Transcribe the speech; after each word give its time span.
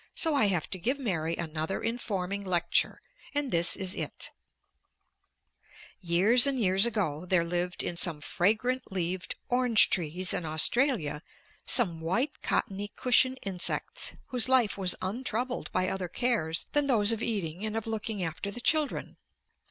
So 0.15 0.33
I 0.33 0.45
have 0.45 0.67
to 0.71 0.79
give 0.79 0.97
Mary 0.97 1.35
another 1.35 1.79
informing 1.79 2.43
lecture, 2.43 3.03
and 3.35 3.51
this 3.51 3.75
is 3.75 3.93
it: 3.93 4.31
"Years 5.99 6.47
and 6.47 6.59
years 6.59 6.87
ago, 6.87 7.23
there 7.27 7.43
lived 7.45 7.83
in 7.83 7.95
some 7.95 8.19
fragrant 8.19 8.91
leaved 8.91 9.35
orange 9.47 9.91
trees 9.91 10.33
in 10.33 10.43
Australia 10.43 11.21
some 11.67 11.99
white 11.99 12.41
cottony 12.41 12.87
cushion 12.87 13.37
insects 13.43 14.15
whose 14.29 14.49
life 14.49 14.75
was 14.75 14.95
untroubled 15.03 15.71
by 15.71 15.87
other 15.87 16.07
cares 16.07 16.65
than 16.73 16.87
those 16.87 17.11
of 17.11 17.21
eating 17.21 17.63
and 17.63 17.77
of 17.77 17.85
looking 17.85 18.23
after 18.23 18.49
the 18.49 18.59
children. 18.59 19.17